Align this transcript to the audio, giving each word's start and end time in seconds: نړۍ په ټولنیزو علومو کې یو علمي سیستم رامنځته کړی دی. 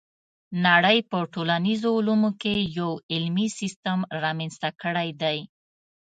نړۍ 0.65 0.97
په 1.11 1.17
ټولنیزو 1.33 1.89
علومو 1.99 2.31
کې 2.41 2.53
یو 2.79 2.91
علمي 3.13 3.47
سیستم 3.59 3.99
رامنځته 4.23 4.69
کړی 4.81 5.09
دی. 5.21 5.37